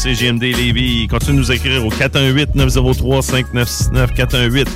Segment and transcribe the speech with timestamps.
[0.00, 1.06] CGMD Lévis.
[1.08, 4.14] Continue de nous écrire au 418-903-5969.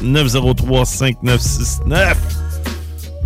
[0.03, 2.15] 418-903-5969.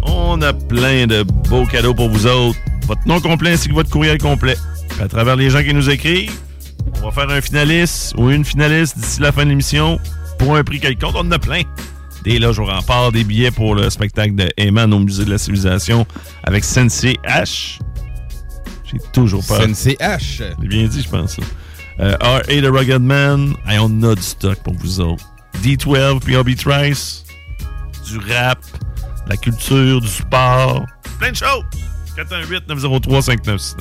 [0.03, 2.57] On a plein de beaux cadeaux pour vous autres.
[2.87, 4.57] Votre nom complet ainsi que votre courriel complet.
[4.91, 6.31] Puis à travers les gens qui nous écrivent,
[7.03, 9.99] on va faire un finaliste ou une finaliste d'ici la fin de l'émission
[10.39, 11.17] pour un prix quelconque.
[11.17, 11.63] On en a plein.
[12.23, 15.39] Des loges au rempart, des billets pour le spectacle de Eman au Musée de la
[15.39, 16.07] Civilisation
[16.45, 17.81] avec Sensei H.
[18.85, 19.65] J'ai toujours peur.
[19.65, 20.45] Sensei H.
[20.61, 21.35] J'ai bien dit, je pense.
[21.35, 21.43] ça.
[22.01, 22.61] Euh, R.A.
[22.61, 23.55] The Rugged Man.
[23.67, 25.25] Hey, on a du stock pour vous autres.
[25.63, 27.25] D12 puis Hobby Trice.
[28.07, 28.59] Du rap,
[29.29, 30.87] la culture, du sport.
[31.19, 31.65] Plein de choses.
[32.17, 33.81] 418-903-5969.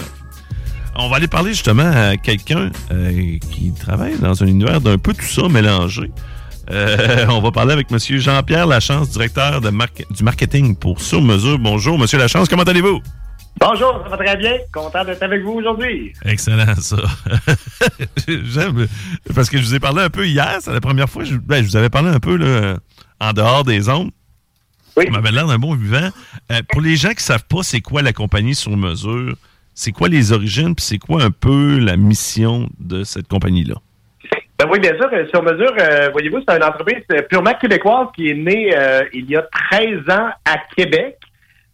[0.99, 5.13] On va aller parler justement à quelqu'un euh, qui travaille dans un univers d'un peu
[5.13, 6.11] tout ça mélangé.
[6.71, 7.99] Euh, on va parler avec M.
[7.99, 11.59] Jean-Pierre Lachance, directeur du marketing pour Sur Mesure.
[11.59, 12.19] Bonjour, M.
[12.19, 13.01] Lachance, comment allez-vous?
[13.59, 14.53] Bonjour, ça va très bien.
[14.71, 16.13] Content d'être avec vous aujourd'hui.
[16.25, 16.97] Excellent, ça.
[18.27, 18.87] J'aime.
[19.33, 21.23] Parce que je vous ai parlé un peu hier, c'est la première fois.
[21.23, 22.77] Je, ben, je vous avais parlé un peu là,
[23.19, 24.11] en dehors des ondes.
[24.95, 25.05] Oui.
[25.05, 26.09] Ça m'avait l'air d'un bon vivant.
[26.51, 29.35] Euh, pour les gens qui ne savent pas c'est quoi la compagnie sur mesure,
[29.73, 33.75] c'est quoi les origines, puis c'est quoi un peu la mission de cette compagnie-là?
[34.59, 38.29] Ben oui, bien sûr, euh, sur mesure, euh, voyez-vous, c'est une entreprise purement québécoise qui
[38.29, 41.19] est née euh, il y a 13 ans à Québec.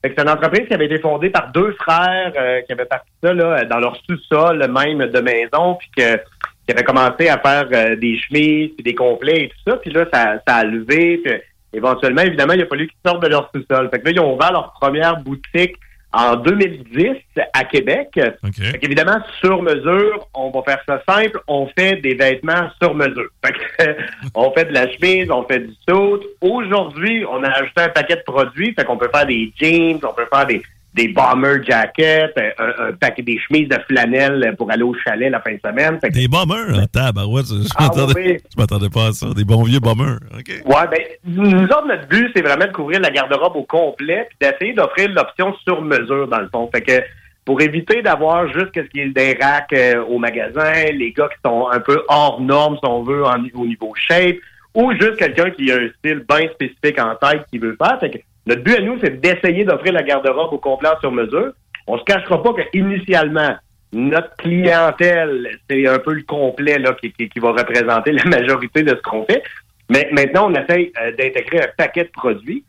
[0.04, 3.34] C'est une entreprise qui avait été fondée par deux frères euh, qui avaient parti ça
[3.34, 7.96] là, dans leur sous-sol même de maison, puis que, qui avaient commencé à faire euh,
[7.96, 9.78] des chemises, puis des complets et tout ça.
[9.78, 11.22] Puis là, ça, ça a levé.
[11.24, 11.34] Puis
[11.72, 13.90] éventuellement, évidemment, il a fallu qu'ils sortent de leur sous-sol.
[13.92, 15.78] Fait que là, ils ont ouvert leur première boutique
[16.14, 17.18] en 2010
[17.54, 18.10] à Québec.
[18.14, 23.30] Fait qu'évidemment, sur mesure, on va faire ça simple, on fait des vêtements sur mesure.
[23.46, 23.98] Fait que,
[24.36, 26.20] on fait de la chemise, on fait du saut.
[26.42, 30.14] Aujourd'hui, on a ajouté un paquet de produits, fait qu'on peut faire des jeans, on
[30.14, 30.62] peut faire des,
[30.94, 35.40] des bomber jackets, un, un paquet des chemises de flanelle pour aller au chalet la
[35.42, 36.00] fin de semaine.
[36.00, 38.38] Que- Des bombers, hein, tabarouette, je Ah, m'attendais oui.
[38.56, 39.28] je m'attendais pas à ça.
[39.36, 40.20] Des bons vieux bombers.
[40.38, 40.50] OK.
[40.66, 44.38] Ouais, ben, nous autres, notre but, c'est vraiment de couvrir la garde-robe au complet, puis
[44.40, 46.70] d'essayer d'offrir l'option sur mesure, dans le fond.
[46.74, 47.02] Fait que,
[47.46, 51.40] pour éviter d'avoir juste ce qui est des racks euh, au magasin, les gars qui
[51.46, 54.38] sont un peu hors normes, si on veut, en- au niveau shape,
[54.76, 58.00] ou juste quelqu'un qui a un style bien spécifique en tête qui veut faire.
[58.00, 61.54] Fait que, notre but à nous, c'est d'essayer d'offrir la garde-robe au complet sur mesure.
[61.88, 63.56] On se cachera pas qu'initialement,
[63.94, 69.02] notre clientèle, c'est un peu le complet là, qui va représenter la majorité de ce
[69.02, 69.44] qu'on fait.
[69.90, 72.64] Mais maintenant, on essaye euh, d'intégrer un paquet de produits.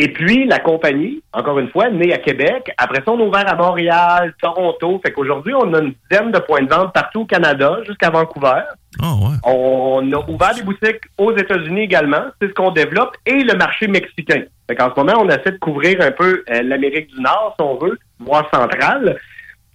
[0.00, 2.70] Et puis, la compagnie, encore une fois, née à Québec.
[2.78, 5.00] Après ça, on a ouvert à Montréal, Toronto.
[5.04, 8.62] Fait qu'aujourd'hui, on a une dizaine de points de vente partout au Canada, jusqu'à Vancouver.
[9.42, 12.26] On a ouvert des boutiques aux États-Unis également.
[12.40, 13.16] C'est ce qu'on développe.
[13.26, 14.44] Et le marché mexicain.
[14.68, 17.64] Fait qu'en ce moment, on essaie de couvrir un peu euh, l'Amérique du Nord, si
[17.64, 19.18] on veut, voire centrale.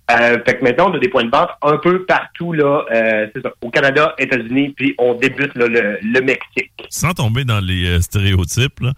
[0.10, 3.28] Euh, fait que maintenant, on a des points de vente un peu partout, là, euh,
[3.34, 6.72] c'est ça, au Canada, États-Unis, puis on débute là, le, le Mexique.
[6.90, 8.92] sans tomber dans les euh, stéréotypes, là,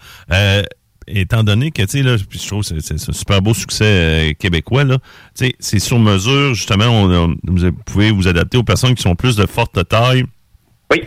[1.08, 4.34] étant donné que, tu sais, là, je trouve que c'est un super beau succès euh,
[4.34, 4.98] québécois, là,
[5.38, 9.04] tu sais, c'est sur mesure, justement, on, on- vous pouvez vous adapter aux personnes qui
[9.04, 10.26] sont plus de forte taille.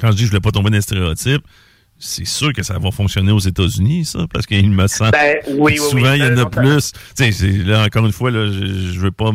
[0.01, 1.43] Quand je dis je ne voulais pas tomber dans les stéréotypes,
[1.99, 5.11] c'est sûr que ça va fonctionner aux États-Unis, ça, parce qu'il me semble.
[5.13, 7.65] Ben, oui, souvent, oui, il y en a non, ça- plus.
[7.67, 9.31] Là, encore une fois, là, je, je veux pas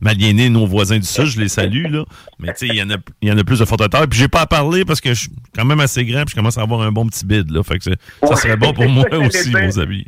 [0.00, 2.04] m'aliéner nos voisins du Sud, je les salue, là.
[2.38, 4.08] Mais il y en a, il y en a plus de terre.
[4.08, 6.36] Puis j'ai pas à parler parce que je suis quand même assez grand, puis je
[6.36, 7.62] commence à avoir un bon petit bide, là.
[7.62, 8.36] Fait que c'est- ça Ouais.
[8.36, 10.06] serait bon pour moi aussi, vos amis.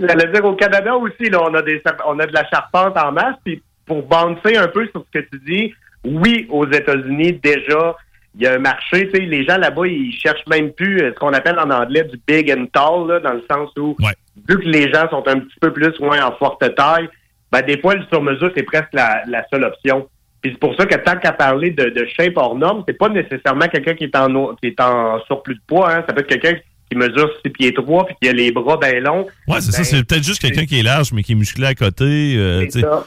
[0.00, 3.12] J'allais dire, au Canada aussi, là, on a des on a de la charpente en
[3.12, 3.36] masse.
[3.44, 5.72] Puis pour bouncer un peu sur ce que tu dis,
[6.04, 7.96] oui, aux États-Unis, déjà,
[8.38, 9.08] il y a un marché.
[9.10, 12.04] Tu sais, les gens là-bas, ils cherchent même plus euh, ce qu'on appelle en anglais
[12.04, 14.12] du big and tall, là, dans le sens où, Ouais.
[14.48, 17.08] vu que les gens sont un petit peu plus moins en forte taille,
[17.50, 20.08] ben, des fois, le sur-mesure, c'est presque la, la seule option.
[20.40, 23.08] Puis c'est pour ça que tant qu'à parler de, de shape hors norme, c'est pas
[23.08, 25.90] nécessairement quelqu'un qui est en qui est en surplus de poids.
[25.92, 26.04] Hein.
[26.06, 26.54] Ça peut être quelqu'un
[26.90, 29.26] qui mesure 6 pieds 3 puis qui a les bras bien longs.
[29.46, 29.78] Ouais, c'est ça.
[29.78, 32.34] Ben, C'est peut-être juste quelqu'un qui est large, mais qui est musclé à côté.
[32.36, 32.66] euh,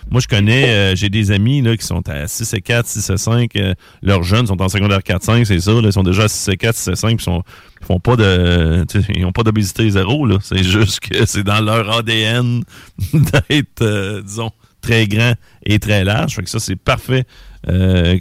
[0.09, 3.09] moi, je connais, euh, j'ai des amis là, qui sont à 6 et 4, 6
[3.09, 3.55] et 5.
[3.55, 3.73] euh,
[4.03, 5.71] leurs jeunes sont en secondaire 4, 5, c'est ça.
[5.71, 7.15] là, ils sont déjà à 6 et 4, 6 et 5.
[7.17, 7.43] Puis sont,
[7.81, 8.85] ils font pas de,
[9.15, 10.25] ils ont pas d'obésité zéro.
[10.25, 10.37] là.
[10.41, 12.61] C'est juste que c'est dans leur ADN
[13.13, 14.51] d'être, euh, disons,
[14.81, 15.33] très grand
[15.65, 16.35] et très large.
[16.35, 17.23] Fait que ça, c'est parfait.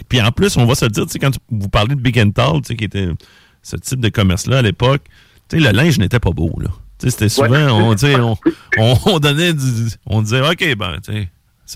[0.09, 2.19] Puis en plus, on va se le dire, tu sais, quand vous parlez de Big
[2.19, 3.09] and Tall, tu sais, qui était
[3.63, 5.03] ce type de commerce-là à l'époque,
[5.59, 6.69] sais, le linge n'était pas beau, là.
[6.99, 7.67] Tu sais, c'était souvent, Ouais.
[7.71, 8.37] on, on,
[8.79, 9.61] on, on donnait du,
[10.07, 10.97] on disait, OK, ben,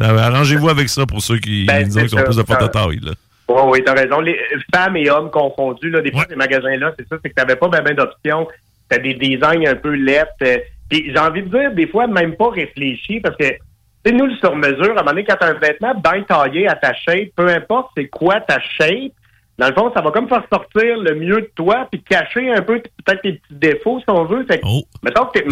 [0.01, 3.01] arrangez-vous avec ça pour ceux qui, Ben, disons, qui ont plus de forte Ça- taille,
[3.03, 3.13] là.
[3.49, 4.21] Oui, oui, t'as raison.
[4.21, 4.39] Les
[4.75, 6.27] femmes et hommes confondus, là, des fois, Ouais.
[6.31, 8.49] ces magasins-là, c'est ça, c'est que t'avais pas ben, ben d'options.
[8.89, 10.33] T'as des designs un peu lettres.
[10.43, 13.59] euh, Puis j'ai envie de dire, des fois, même pas réfléchi, parce que, tu
[14.07, 16.75] sais, nous, le sur-mesure, à un moment donné, quand t'as un vêtement bien taillé à
[16.75, 19.13] ta shape, peu importe c'est quoi ta shape,
[19.59, 22.63] dans le fond, ça va comme faire sortir le mieux de toi, puis cacher un
[22.63, 24.45] peu peut-être tes petits défauts, si on veut.
[24.47, 24.83] Fait que, Oh,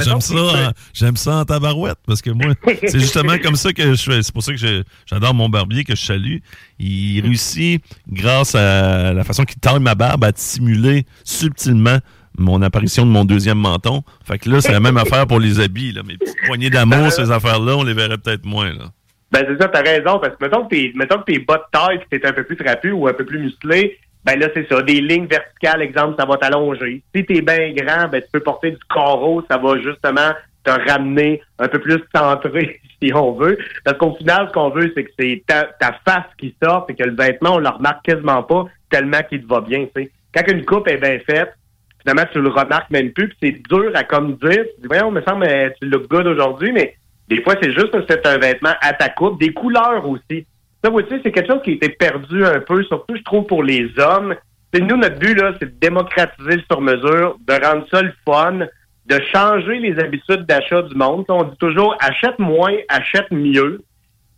[0.05, 3.95] j'aime ça, hein, j'aime ça en tabarouette, parce que moi, c'est justement comme ça que
[3.95, 4.23] je fais.
[4.23, 6.39] C'est pour ça que j'adore mon barbier que je salue.
[6.81, 11.99] Il réussit, grâce à la façon qu'il taille ma barbe, à simuler subtilement
[12.39, 14.03] mon apparition de mon deuxième menton.
[14.25, 16.03] Fait que là, c'est la même affaire pour les habits, là.
[16.03, 18.91] Mes petites poignées d'amour, ces affaires-là, on les verrait peut-être moins, là.
[19.33, 21.65] Ben, c'est ça, t'as raison, parce que mettons que t'es, mettons que t'es bas de
[21.73, 24.69] taille, que t'es un peu plus trapu ou un peu plus musclé, ben là, c'est
[24.69, 24.83] ça.
[24.83, 27.03] Des lignes verticales, exemple, ça va t'allonger.
[27.15, 30.33] Si t'es bien grand, ben, tu peux porter du carreau, ça va justement
[30.65, 33.57] te ramener un peu plus centré, si on veut.
[33.85, 36.95] Parce qu'au final, ce qu'on veut, c'est que c'est ta, ta face qui sort, et
[36.95, 40.11] que le vêtement, on le remarque quasiment pas tellement qu'il te va bien, tu.
[40.35, 41.55] Quand une coupe est bien faite,
[42.03, 44.65] finalement, tu le remarques même plus, puis c'est dur à comme dire.
[44.75, 46.97] Tu dis, voyons, me semble, euh, tu look good aujourd'hui, mais
[47.35, 50.47] des fois, c'est juste que c'est un vêtement à ta coupe, des couleurs aussi.
[50.85, 53.47] Ça, vous savez, c'est quelque chose qui a été perdu un peu, surtout, je trouve,
[53.47, 54.35] pour les hommes.
[54.73, 58.67] C'est nous, notre but, là, c'est de démocratiser le sur-mesure, de rendre ça le fun,
[59.07, 61.25] de changer les habitudes d'achat du monde.
[61.31, 63.83] On dit toujours, achète moins, achète mieux.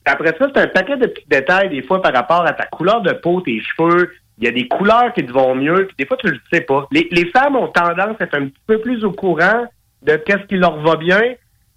[0.05, 3.01] Après ça, c'est un paquet de petits détails, des fois, par rapport à ta couleur
[3.01, 4.13] de peau, tes cheveux.
[4.39, 6.61] Il y a des couleurs qui te vont mieux, puis des fois, tu le sais
[6.61, 6.87] pas.
[6.93, 9.65] Les, les femmes ont tendance à être un petit peu plus au courant
[10.03, 11.21] de qu'est-ce qui leur va bien.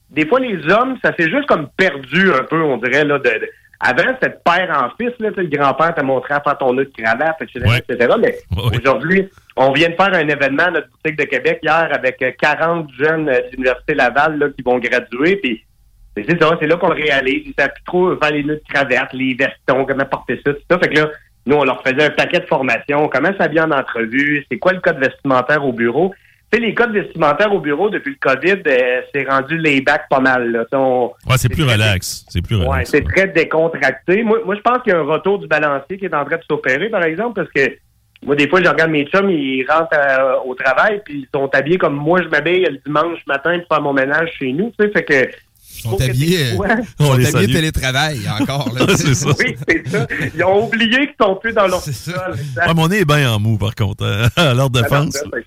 [0.09, 3.23] Des fois, les hommes, ça s'est juste comme perdu un peu, on dirait, là, de,
[3.23, 3.49] de-
[3.79, 6.85] avant, c'était de père en fils, là, le grand-père t'a montré à faire ton nœud
[6.85, 7.77] de cravate, etc., Ouais.
[7.87, 8.15] etc.
[8.19, 8.77] Mais Ouais.
[8.79, 12.31] aujourd'hui, on vient de faire un événement à notre boutique de Québec hier avec euh,
[12.41, 15.63] 40 jeunes euh, de l'Université Laval là, qui vont graduer, puis
[16.15, 17.43] c'est ça, c'est là qu'on le réalise.
[17.45, 20.59] Ils savent plus trop faire les nœuds de cravate, les vestons, comment porter ça, tout
[20.71, 20.79] ça.
[20.79, 21.09] Fait que là,
[21.45, 23.07] nous, on leur faisait un paquet de formations.
[23.09, 24.43] Comment s'habiller en entrevue?
[24.49, 26.15] C'est quoi le code vestimentaire au bureau?
[26.53, 30.49] Sais, les codes vestimentaires au bureau, depuis le COVID, euh, c'est rendu les-back pas mal.
[30.51, 30.63] Là.
[30.71, 32.25] On- Ouais, c'est plus très- relax.
[32.29, 34.23] C'est plus Ouais, c'est très décontracté.
[34.23, 36.37] Moi, moi, je pense qu'il y a un retour du balancier qui est en train
[36.37, 37.75] de s'opérer, par exemple, parce que
[38.25, 41.49] moi, des fois, je regarde mes chums, ils rentrent euh, au travail, puis ils sont
[41.53, 44.85] habillés comme moi, je m'habille le dimanche matin pour faire mon ménage chez nous, tu
[44.85, 45.29] sais, fait que...
[45.77, 46.67] Ils sont habillés, euh, Ouais.
[46.99, 48.73] On les habillés télétravail encore.
[48.73, 49.29] Là, c'est ça.
[49.37, 50.07] Oui, c'est ça.
[50.35, 52.11] Ils ont oublié qu'ils sont plus dans leur C'est ça.
[52.13, 52.35] sol.
[52.67, 55.15] Ouais, mon nez est bien en mou, par contre, hein, à leur défense.
[55.31, 55.39] là.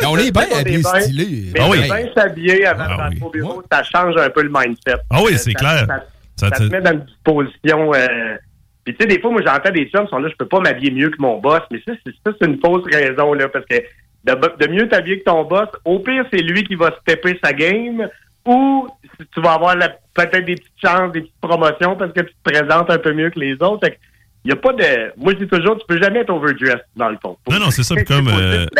[0.00, 0.82] Mais on est bien On bien.
[0.82, 1.50] stylés.
[1.54, 1.78] Mais Ah oui.
[1.82, 3.22] bien s'habiller avant Ah de rentrer oui.
[3.26, 4.96] au bureau, ça change un peu le mindset.
[5.10, 5.86] Ah oui, c'est ça- clair.
[5.88, 6.04] Ça,
[6.36, 7.94] Ça ça te- te met dans une disposition.
[7.94, 8.36] Euh...
[8.84, 10.60] Puis tu sais, des fois, moi, j'entends des chums qui sont là, je peux pas
[10.60, 13.64] m'habiller mieux que mon boss, mais ça, c'est ça, c'est une fausse raison, là, parce
[13.66, 17.38] que de, de mieux t'habiller que ton boss, au pire, c'est lui qui va stepper
[17.42, 18.08] sa game,
[18.46, 18.88] ou
[19.34, 19.74] tu vas avoir
[20.14, 23.30] peut-être des petites chances, des petites promotions parce que tu te présentes un peu mieux
[23.30, 23.80] que les autres.
[23.86, 23.98] Fait
[24.44, 25.12] il y a pas de.
[25.20, 27.36] Moi, je dis toujours, tu peux jamais être overdressed, dans le fond.
[27.50, 28.64] Non, non, c'est ça, comme, euh.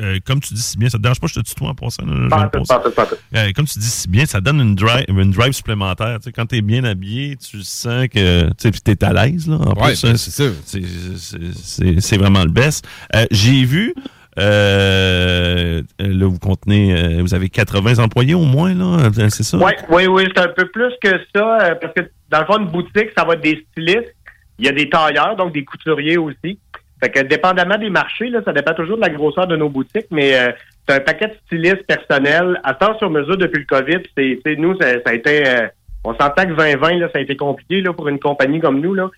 [0.00, 2.02] Euh, comme tu dis si bien, ça te dérange pas, je te tutoie en passant.
[2.08, 6.18] Euh, comme tu dis si bien, ça donne une drive, une drive supplémentaire.
[6.18, 9.48] Tu sais, quand t'es bien habillé, tu sens que tu t'es à l'aise.
[9.48, 10.44] Là, en Ouais, plus, ben, hein, c'est ça.
[10.64, 10.82] c'est-
[11.16, 12.86] c'est- c'est c'est vraiment le best.
[13.14, 13.94] Euh, J'ai vu,
[14.38, 19.58] euh, là, vous contenez, euh, vous avez 80 employés au moins, là, euh, c'est ça?
[19.58, 22.68] Oui, oui, oui, c'est un peu plus que ça, parce que dans le fond, une
[22.68, 24.14] boutique, ça va être des stylistes.
[24.58, 26.58] Il y a des tailleurs, donc des couturiers aussi.
[27.00, 30.08] Fait que dépendamment des marchés, là, ça dépend toujours de la grosseur de nos boutiques,
[30.10, 30.32] mais
[30.86, 34.02] c'est un paquet de stylistes personnels à temps sur mesure depuis le COVID.
[34.16, 35.68] C'est, nous, ça, a été
[36.04, 38.94] on s'entend que 2020, là, ça a été compliqué là, pour une compagnie comme nous.
[38.94, 39.10] Là.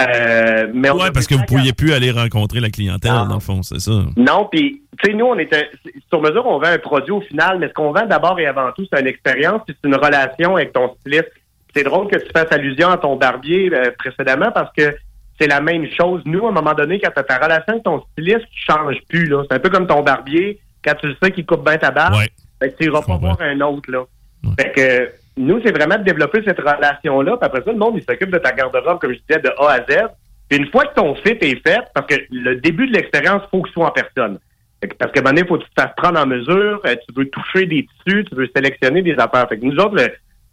[0.00, 3.26] Euh, mais Ouais, parce que vous pouviez plus aller rencontrer la clientèle, Non.
[3.26, 3.92] dans le fond, c'est ça.
[4.16, 5.68] Non, puis tu sais, nous, on était
[6.08, 8.72] sur mesure, on vend un produit au final, mais ce qu'on vend d'abord et avant
[8.72, 11.30] tout, c'est une expérience, puis c'est une relation avec ton styliste.
[11.74, 14.94] C'est drôle que tu fasses allusion à ton barbier euh, précédemment parce que
[15.40, 16.22] c'est la même chose.
[16.24, 18.98] Nous, à un moment donné, quand tu as ta relation avec ton styliste, tu changes
[19.08, 19.26] plus.
[19.26, 19.42] là.
[19.48, 22.14] C'est un peu comme ton barbier, quand tu le sais qu'il coupe bien ta barbe,
[22.14, 22.28] Ouais.
[22.60, 23.90] ben, tu iras pas voir un autre.
[23.90, 24.00] Là.
[24.44, 24.50] Ouais.
[24.60, 27.36] Fait que nous, c'est vraiment de développer cette relation-là.
[27.36, 29.72] Puis après ça, le monde, il s'occupe de ta garde-robe, comme je disais, de A
[29.72, 30.06] à Z.
[30.48, 33.62] Puis une fois que ton fit est fait, parce que le début de l'expérience, faut
[33.62, 34.38] que ce soit en personne.
[34.80, 36.94] Fait que- Parce que maintenant, il faut que tu te fasses prendre en mesure, euh,
[37.08, 39.48] tu veux toucher des tissus, tu veux sélectionner des affaires.
[39.48, 40.08] Fait que nous autres, le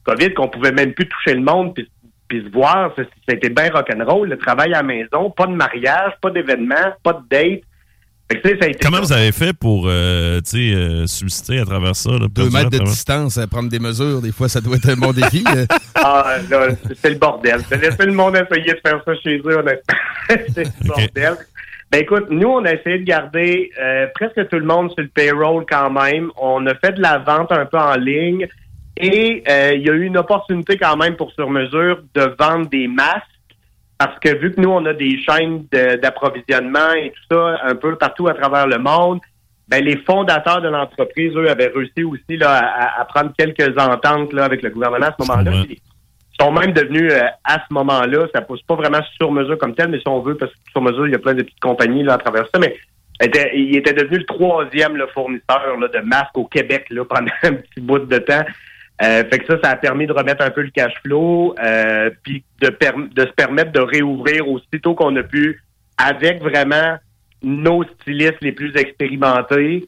[0.05, 1.87] COVID, qu'on pouvait même plus toucher le monde puis,
[2.27, 2.93] puis se voir,
[3.27, 4.29] c'était bien rock'n'roll.
[4.29, 7.61] Le travail à la maison, pas de mariage, pas d'événement, pas de date.
[8.31, 9.03] Fait que, tu sais, ça a été Comment ça.
[9.03, 12.11] vous avez fait pour, euh, tu sais, euh, subsister à travers ça?
[12.11, 14.89] Là, Deux mètres de travers- distance, à prendre des mesures, des fois, ça doit être
[14.89, 15.43] un bon défi.
[15.55, 15.65] euh.
[15.95, 16.67] Ah, là,
[17.01, 17.59] c'est le bordel.
[17.69, 19.95] De laisser le monde essayer de faire ça chez eux, honnêtement.
[20.29, 21.33] c'est le bordel.
[21.91, 25.09] Ben écoute, nous, on a essayé de garder euh, presque tout le monde sur le
[25.09, 26.31] payroll quand même.
[26.41, 28.47] On a fait de la vente un peu en ligne
[28.97, 32.69] et euh, il y a eu une opportunité quand même pour sur mesure de vendre
[32.69, 33.21] des masques
[34.03, 37.75] parce que vu que nous, on a des chaînes de- d'approvisionnement et tout ça un
[37.75, 39.19] peu partout à travers le monde,
[39.67, 44.33] ben, les fondateurs de l'entreprise, eux, avaient réussi aussi là, à, à prendre quelques ententes
[44.33, 45.51] là, avec le gouvernement à ce moment-là.
[45.69, 45.77] Ils
[46.43, 49.89] sont même devenus, euh, à ce moment-là, ça pousse pas vraiment sur mesure comme tel,
[49.89, 52.01] mais si on veut, parce que sur mesure, il y a plein de petites compagnies
[52.01, 52.75] là, à travers ça, mais
[53.21, 57.53] était, il était devenu le troisième fournisseur là, de masques au Québec là, pendant un
[57.53, 58.45] petit bout de temps.
[59.01, 62.11] Euh, fait que ça, ça a permis de remettre un peu le cash flow, euh,
[62.23, 65.63] puis de, de se permettre de réouvrir aussitôt qu'on a pu,
[65.97, 66.97] avec vraiment
[67.41, 69.87] nos stylistes les plus expérimentés,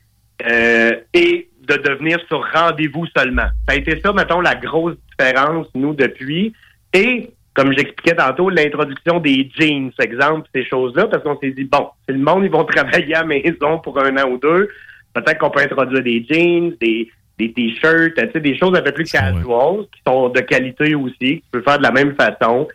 [0.50, 3.48] euh, et de devenir sur rendez-vous seulement.
[3.68, 6.54] Ça a été ça, mettons, la grosse différence, nous, depuis.
[6.94, 11.90] Et, comme j'expliquais tantôt, l'introduction des jeans, exemple, ces choses-là, parce qu'on s'est dit, bon,
[12.08, 14.70] si le monde, ils vont travailler à maison pour un an ou deux,
[15.14, 19.20] peut-être qu'on peut introduire des jeans, des, des t-shirts, des choses un peu plus Ouais.
[19.20, 22.68] casual, qui sont de qualité aussi, que tu peux faire de la même façon.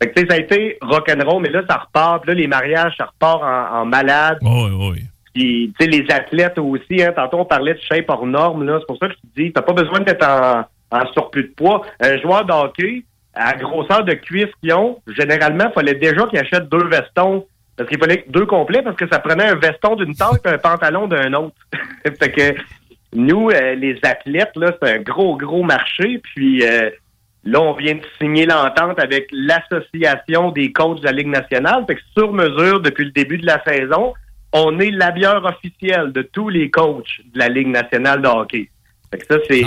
[0.00, 2.22] Fait que, tu sais, ça a été rock'n'roll, mais là, ça repart.
[2.22, 4.38] Puis là, les mariages, ça repart en, en malade.
[4.42, 5.04] Oui, oui.
[5.34, 8.76] Puis, tu sais, les athlètes aussi, hein, tantôt on parlait de shape hors norme, là.
[8.80, 11.54] C'est pour ça que je te dis, t'as pas besoin d'être en, en surplus de
[11.56, 11.82] poids.
[12.00, 16.38] Un joueur de hockey, à grosseur de cuisse qu'ils ont, généralement, il fallait déjà qu'ils
[16.38, 17.46] achètent deux vestons.
[17.76, 20.56] Parce qu'il fallait deux complets parce que ça prenait un veston d'une taille et un
[20.56, 21.56] pantalon d'un autre.
[22.18, 22.54] fait que
[23.16, 26.20] nous, euh, les athlètes, là, c'est un gros, gros marché.
[26.22, 26.90] Puis euh,
[27.44, 31.84] là, on vient de signer l'entente avec l'Association des coachs de la Ligue nationale.
[31.86, 34.14] Fait que sur mesure, depuis le début de la saison,
[34.52, 38.68] on est la bière officielle de tous les coachs de la Ligue nationale de hockey.
[39.10, 39.62] Fait que ça, c'est.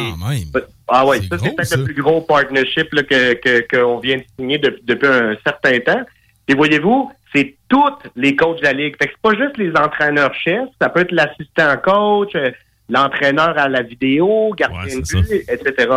[0.87, 4.23] Ah ouais, ça, c'est peut-être le plus gros partnership là, que, que, qu'on vient de
[4.37, 6.01] signer de- depuis un certain temps.
[6.47, 8.95] Et voyez-vous, c'est tous les coachs de la Ligue.
[8.99, 12.49] Fait que c'est pas juste les entraîneurs-chefs, ça peut être l'assistant coach, euh,
[12.89, 15.87] l'entraîneur à la vidéo, gardien Ouais, de but, etc.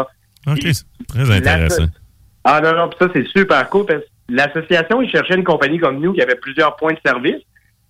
[0.46, 1.86] OK, c'est très intéressant.
[2.44, 5.78] Ah non, non, pis ça, c'est super cool parce que l'association, ils cherchaient une compagnie
[5.78, 7.42] comme nous qui avait plusieurs points de service.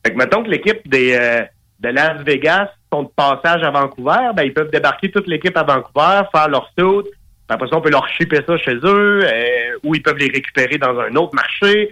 [0.04, 1.42] Fait que mettons que l'équipe des euh,
[1.80, 5.62] de Las Vegas sont de passage à Vancouver, ben ils peuvent débarquer toute l'équipe à
[5.62, 7.04] Vancouver, faire leur saut,
[7.52, 10.78] après ça, on peut leur shipper ça chez eux, euh, ou ils peuvent les récupérer
[10.78, 11.90] dans un autre marché.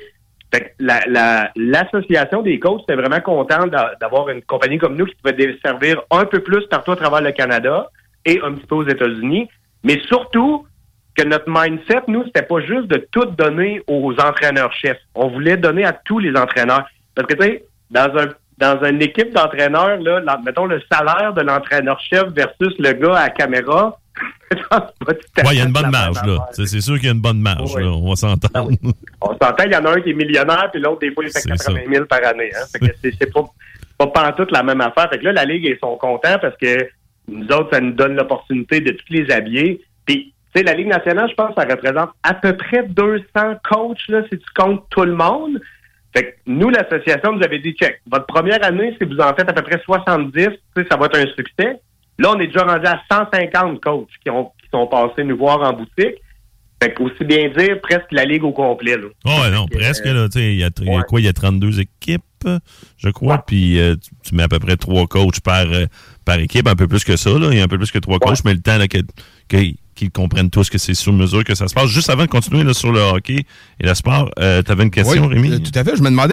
[0.53, 5.07] Que la- la- l'association des coachs était vraiment contente d'a- d'avoir une compagnie comme nous
[5.07, 7.89] qui pouvait desservir un peu plus partout à travers le Canada
[8.25, 9.49] et un petit peu aux États-Unis,
[9.85, 10.67] mais surtout
[11.17, 14.99] que notre mindset, nous, c'était pas juste de tout donner aux entraîneurs-chefs.
[15.15, 16.87] On voulait donner à tous les entraîneurs.
[17.15, 18.29] Parce que, tu sais, dans un
[18.59, 23.99] dans une équipe d'entraîneurs, là, mettons le salaire de l'entraîneur-chef versus le gars à caméra.
[24.51, 26.49] Ouais, il y a une bonne marge, là.
[26.53, 27.83] C'est sûr qu'il y a une bonne marge, Oui.
[27.83, 27.91] là.
[27.91, 28.71] On va s'entendre.
[29.21, 31.31] On s'entend, il y en a un qui est millionnaire, puis l'autre, des fois, il
[31.31, 32.51] fait C'est 80 000 par année.
[32.55, 32.65] Hein?
[33.03, 33.45] C'est, pas,
[33.99, 35.09] pas pantoute la même affaire.
[35.11, 36.89] Fait que là, la Ligue, ils sont contents parce que
[37.29, 39.81] nous autres, ça nous donne l'opportunité de tous les habiller.
[40.05, 43.25] Puis, tu sais, la Ligue nationale, je pense, ça représente à peu près 200
[43.71, 45.61] coachs, là, si tu comptes tout le monde.
[46.13, 49.49] Fait que nous, l'association nous avait dit, check, votre première année, si vous en faites
[49.49, 51.81] à peu près 70, tu sais, ça va être un succès.
[52.21, 55.61] Là, on est déjà rendu à 150 coachs qui, ont, qui sont passés nous voir
[55.63, 56.17] en boutique.
[56.83, 59.09] Fait qu'aussi bien dire, presque la Ligue au complet, là.
[59.27, 60.29] Oh, ouais, non, que, presque, euh, là.
[60.29, 61.03] Tu sais, il y, a- il y a ouais.
[61.09, 61.21] quoi?
[61.21, 62.23] Il y a 32 équipes,
[62.97, 63.35] je crois.
[63.37, 63.41] Ouais.
[63.47, 65.85] Puis euh, tu, tu mets à peu près trois coachs par, euh,
[66.25, 67.49] par équipe, un peu plus que ça, là.
[67.53, 68.99] Il y a un peu plus que trois coachs, mais le temps là, que,
[69.49, 71.89] qu'ils comprennent tous que c'est sur mesure que ça se passe.
[71.89, 73.45] Juste avant de continuer là, sur le hockey
[73.79, 75.53] et le sport, tu avais une question, Oui, Rémi?
[75.53, 75.97] euh, tout à fait.
[75.97, 76.33] Je me demandais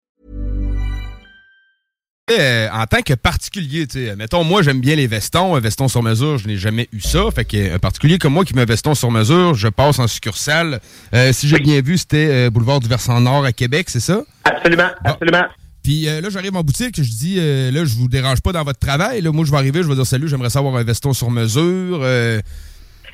[2.39, 5.55] Euh, en tant que particulier, tu sais, mettons, moi, j'aime bien les vestons.
[5.55, 7.23] Un veston sur mesure, je n'ai jamais eu ça.
[7.33, 10.07] Fait que, un particulier comme moi qui met un veston sur mesure, je passe en
[10.07, 10.79] succursale.
[11.13, 14.21] Euh, si j'ai bien vu, c'était euh, boulevard du Versant Nord à Québec, c'est ça?
[14.43, 15.45] Absolument, absolument.
[15.83, 18.63] Puis euh, là, j'arrive en boutique, je dis, euh, là, je vous dérange pas dans
[18.63, 19.21] votre travail.
[19.21, 22.05] Là, moi, je vais arriver, je vais dire salut, j'aimerais savoir un veston sur mesure.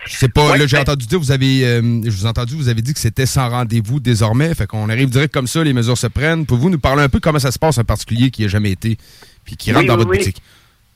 [0.07, 2.55] Sais pas, Ouais, là, j'ai ben- entendu dire, vous avez, euh, je vous ai entendu,
[2.55, 4.53] vous avez dit que c'était sans rendez-vous désormais.
[4.55, 6.45] Fait qu'on arrive direct comme ça, les mesures se prennent.
[6.45, 8.97] Pouvez-vous nous parler un peu comment ça se passe, un particulier qui a jamais été,
[9.45, 10.17] puis qui rentre dans oui, votre oui.
[10.19, 10.41] boutique?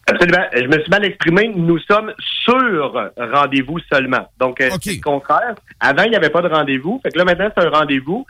[0.07, 0.45] Absolument.
[0.53, 1.51] Je me suis mal exprimé.
[1.55, 2.11] Nous sommes
[2.43, 2.93] sur
[3.33, 4.27] rendez-vous seulement.
[4.39, 5.55] Donc, euh, c'est le contraire.
[5.79, 6.99] Avant, il n'y avait pas de rendez-vous.
[7.03, 8.25] Fait que là, maintenant, c'est un rendez-vous.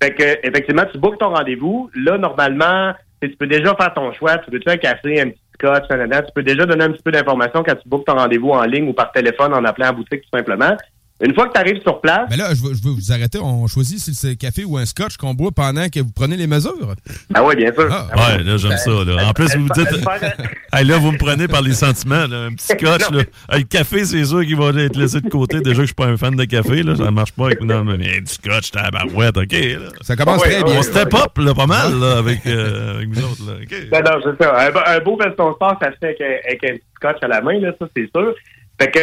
[0.00, 1.90] Fait que, effectivement, tu bookes ton rendez-vous.
[1.94, 4.38] Là, normalement, tu peux déjà faire ton choix.
[4.38, 7.74] Tu veux-tu un café, un petit Tu peux déjà donner un petit peu d'informations quand
[7.74, 10.76] tu bookes ton rendez-vous en ligne ou par téléphone en appelant à boutique, tout simplement.
[11.20, 13.40] Une fois que tu arrives sur place, Mais là, je veux, je veux vous arrêter.
[13.40, 16.46] On choisit si c'est café ou un scotch qu'on boit pendant que vous prenez les
[16.46, 16.94] mesures.
[17.34, 17.88] ah oui, bien sûr.
[17.90, 18.90] Ah, Ah Ouais, là, j'aime ça.
[19.04, 19.26] Là.
[19.28, 19.88] En plus, vous me dites.
[20.72, 22.26] Hey, là, vous me prenez par les sentiments.
[22.26, 22.44] Là.
[22.44, 23.10] Un petit scotch.
[23.10, 23.22] Là.
[23.50, 25.60] Hey, le café, c'est sûr qu'il va être laissé de côté.
[25.60, 26.82] Déjà que je suis pas un fan de café.
[26.84, 26.94] Là.
[26.94, 29.36] Ça ne marche pas avec non, mais hey, du scotch, t'as la barouette.
[29.38, 29.50] OK.
[29.52, 29.88] Là.
[30.02, 30.74] Ça commence Ouais, très bien.
[30.78, 33.42] On step up là, pas mal là, avec, euh, avec vous autres.
[33.46, 33.54] Là.
[33.62, 33.74] OK.
[33.92, 34.68] Non, non, c'est ça.
[34.68, 37.28] Un, un beau veston sport, ça se fait avec, un- avec un petit scotch à
[37.28, 38.34] la main, là, ça, c'est sûr.
[38.80, 39.00] Fait que,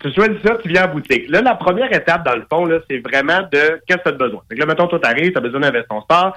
[0.00, 1.28] tu choisis ça, tu viens en boutique.
[1.28, 4.42] Là, la première étape, dans le fond, c'est vraiment de qu'est-ce que tu as besoin?
[4.48, 6.36] Que là, mettons, toi, t'arrives, t'as besoin d'un veston sport,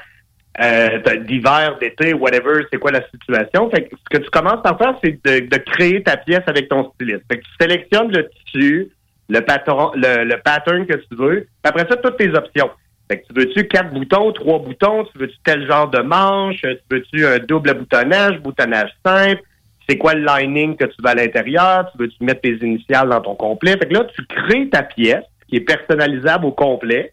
[0.62, 3.70] euh, d'hiver, d'été, whatever, c'est quoi la situation?
[3.70, 6.70] Fait que ce que tu commences par faire, c'est de, de créer ta pièce avec
[6.70, 7.24] ton styliste.
[7.30, 8.90] Fait que tu sélectionnes le tissu,
[9.30, 11.48] le patron, le, le pattern que tu veux.
[11.64, 12.70] Après ça, toutes tes options.
[13.10, 16.78] Fait que tu veux-tu quatre boutons, trois boutons, tu veux-tu tel genre de manche, tu
[16.92, 19.42] veux-tu un double boutonnage, boutonnage simple,
[19.90, 23.22] c'est quoi le lining que tu veux à l'intérieur, tu veux-tu mettre tes initiales dans
[23.22, 23.72] ton complet?
[23.78, 27.12] Fait que là, tu crées ta pièce qui est personnalisable au complet.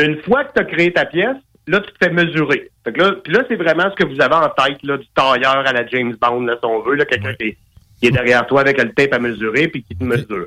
[0.00, 2.70] Une fois que tu as créé ta pièce, là, tu te fais mesurer.
[2.84, 5.06] Fait que là, puis là, c'est vraiment ce que vous avez en tête, là, du
[5.14, 7.56] tailleur à la James Bond, là, si on veut, là, quelqu'un qui, est-
[8.00, 10.46] qui est derrière toi avec le tape à mesurer puis qui te mesure.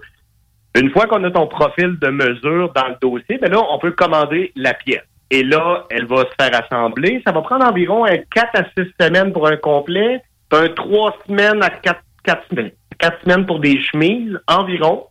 [0.77, 3.91] Une fois qu'on a ton profil de mesure dans le dossier, ben là, on peut
[3.91, 5.03] commander la pièce.
[5.29, 7.21] Et là, elle va se faire assembler.
[7.25, 10.21] Ça va prendre environ 4 à 6 semaines pour un complet,
[10.53, 12.01] un 3 semaines à 4,
[12.49, 12.71] semaines.
[12.99, 15.07] 4 semaines pour des chemises, environ.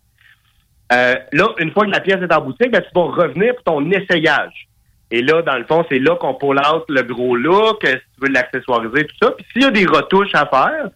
[0.92, 3.64] Euh, là, une fois que la pièce est en boutique, ben, tu vas revenir pour
[3.64, 4.68] ton essayage.
[5.10, 8.20] Et là, dans le fond, c'est là qu'on pull out le gros look, si tu
[8.20, 9.32] veux l'accessoiriser, tout ça.
[9.32, 10.90] Puis s'il y a des retouches à faire,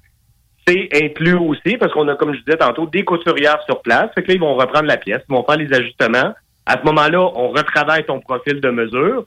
[0.66, 4.10] c'est inclus aussi, parce qu'on a, comme je disais tantôt, des couturières sur place.
[4.14, 6.32] Fait que là, ils vont reprendre la pièce, ils vont faire les ajustements.
[6.66, 9.26] À ce moment-là, on retravaille ton profil de mesure.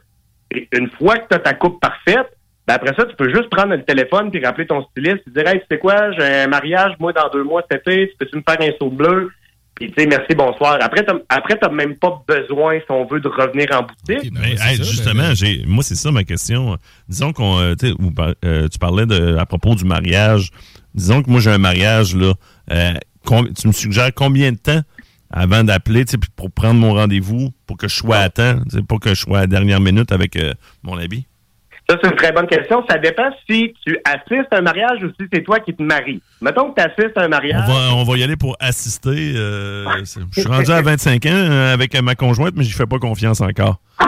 [0.51, 2.36] Et une fois que tu as ta coupe parfaite,
[2.67, 5.47] ben après ça, tu peux juste prendre le téléphone puis rappeler ton styliste et dire
[5.47, 8.35] Hey, tu sais quoi, j'ai un mariage, moi, dans deux mois cet été, tu peux-tu
[8.37, 9.31] me faire un saut bleu?
[9.75, 10.79] Puis tu sais, merci, bonsoir.
[10.81, 14.33] Après, t'as, après, t'as même pas besoin, si on veut, de revenir en boutique.
[14.33, 16.77] Ben Mais, hey, ça, justement, ben, j'ai, moi, c'est ça ma question.
[17.07, 17.75] Disons qu'on, euh,
[18.43, 20.49] euh, tu parlais de, à propos du mariage.
[20.95, 22.33] Disons que moi, j'ai un mariage, là.
[22.71, 24.81] Euh, com- tu me suggères combien de temps
[25.29, 28.59] avant d'appeler, tu sais, puis pour prendre mon rendez-vous, pour que je sois à temps,
[28.89, 30.53] pas que je sois à la dernière minute avec euh,
[30.83, 31.27] mon habit?
[31.89, 32.83] Ça, c'est une très bonne question.
[32.89, 36.21] Ça dépend si tu assistes à un mariage ou si c'est toi qui te maries.
[36.41, 37.65] Mettons que tu assistes à un On mariage.
[37.65, 39.33] va, on va y aller pour assister.
[39.37, 42.99] euh, je suis rendu à 25 ans euh, avec ma conjointe, mais je fais pas
[42.99, 43.77] confiance encore.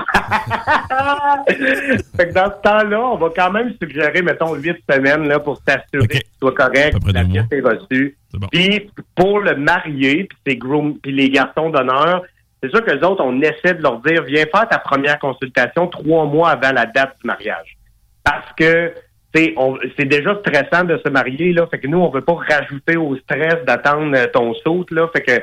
[1.49, 5.61] fait que dans ce temps-là, on va quand même suggérer, mettons, huit semaines là, pour
[5.67, 8.17] s'assurer que tu sois correct, que la pièce est reçue.
[8.33, 8.47] Bon.
[8.51, 12.23] Puis pour le marié, puis groom, puis les garçons d'honneur,
[12.61, 15.87] c'est sûr que les autres, on essaie de leur dire, viens faire ta première consultation
[15.87, 17.77] trois mois avant la date du mariage.
[18.23, 18.93] Parce que
[19.33, 21.67] c'est déjà stressant de se marier, là.
[21.67, 25.07] Fait que nous, on veut pas rajouter au stress d'attendre euh, ton saut, là.
[25.13, 25.41] Fait que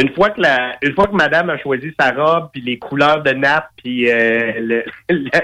[0.00, 3.22] une fois que la, une fois que Madame a choisi sa robe, puis les couleurs
[3.22, 5.40] de nappe, puis euh, la,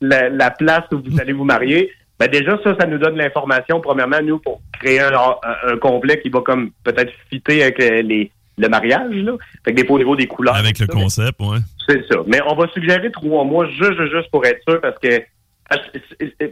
[0.00, 3.80] la- la place où vous allez vous marier, ben déjà ça, ça nous donne l'information
[3.80, 8.02] premièrement nous pour créer un, un, un complet qui va comme peut-être fitter avec euh,
[8.02, 9.32] les le mariage là.
[9.64, 10.56] Fait que des fois au niveau des couleurs.
[10.56, 11.58] Avec le ça, concept, ouais.
[11.88, 12.18] c'est ça.
[12.26, 15.22] Mais on va suggérer trois mois juste, juste, pour être sûr parce que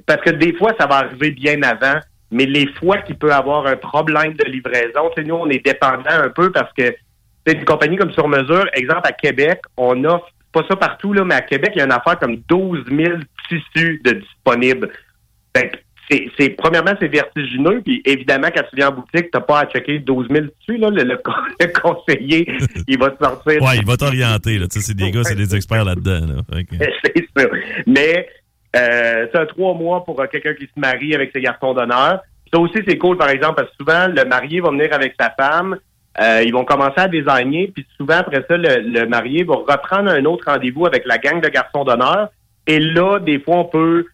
[0.06, 3.66] parce que des fois, ça va arriver bien avant, mais les fois qu'il peut avoir
[3.66, 6.94] un problème de livraison, nous, on est dépendant un peu parce que
[7.46, 8.64] c'est une compagnie comme sur mesure.
[8.74, 11.84] Exemple, à Québec, on offre pas ça partout, là, mais à Québec, il y a
[11.84, 14.90] une affaire comme 12 000 tissus de disponibles.
[15.56, 15.76] Fait que
[16.10, 19.66] c'est, c'est- premièrement, c'est vertigineux, puis évidemment, quand tu viens en boutique, t'as pas à
[19.66, 21.18] checker 12 000 tissus, là, le, le
[21.60, 22.50] le conseiller,
[22.88, 23.62] il va te sortir.
[23.62, 24.66] Ouais, il va t'orienter, là.
[24.68, 26.42] Tu sais, c'est des gars, c'est des experts là-dedans, là.
[27.04, 27.46] C'est ça.
[27.86, 28.28] Mais
[28.76, 32.20] euh, c'est un trois mois pour euh, quelqu'un qui se marie avec ses garçons d'honneur.
[32.52, 35.30] Ça aussi, c'est cool, par exemple, parce que souvent, le marié va venir avec sa
[35.30, 35.76] femme.
[36.20, 40.10] euh, ils vont commencer à désigner, puis souvent, après ça, le, le marié va reprendre
[40.10, 42.28] un autre rendez-vous avec la gang de garçons d'honneur.
[42.66, 44.06] Et là, des fois, on peut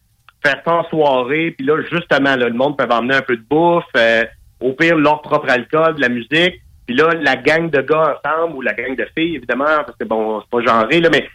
[0.46, 3.42] faire ça en soirée, puis là, justement, là, le monde peut emmener un peu de
[3.48, 4.24] bouffe, euh,
[4.60, 6.60] au pire, leur propre alcool, de la musique.
[6.86, 10.04] Puis là, la gang de gars ensemble, ou la gang de filles, évidemment, parce que
[10.04, 11.26] bon, c'est pas genré, là, mais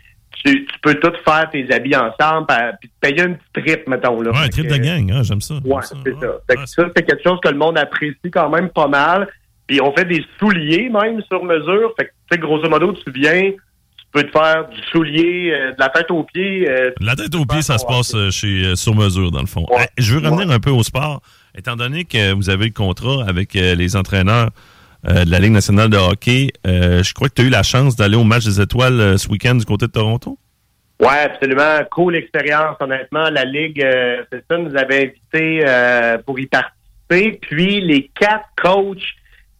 [0.44, 2.48] tu, tu peux tous faire tes habits ensemble,
[2.80, 4.22] puis te payer une petite trip, mettons.
[4.22, 4.32] Là.
[4.32, 5.56] Ouais, un trip que- de gang, hein, j'aime ça.
[5.56, 6.28] Ouais, c'est ça.
[6.48, 9.28] Que ça, c'est quelque chose que le monde apprécie quand même pas mal.
[9.68, 11.94] Puis on fait des souliers même sur mesure.
[12.00, 13.52] Fait que, tu sais, grosso modo, tu viens,
[14.12, 16.70] peux te faire du soulier euh, de la tête aux pieds.
[16.70, 19.66] euh, La tête aux pieds, ça se passe euh, chez Sur Mesure, dans le fond.
[19.72, 19.88] Ouais.
[19.98, 21.22] Eh, Je veux revenir un peu au sport.
[21.58, 24.50] Étant donné que vous avez le contrat avec les entraîneurs
[25.04, 28.16] de la Ligue nationale de hockey, je crois que tu as eu la chance d'aller
[28.16, 30.38] au match des étoiles ce week-end du côté de Toronto?
[31.02, 31.80] Ouais, absolument.
[31.92, 33.30] Cool expérience, honnêtement.
[33.30, 33.86] La Ligue,
[34.32, 35.66] c'est ça, nous avait invités
[36.26, 37.40] pour y participer.
[37.42, 39.04] Puis les quatre coachs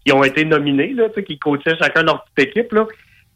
[0.06, 2.86] qui ont été nominés, là, qui coachaient chacun leur petite équipe, là,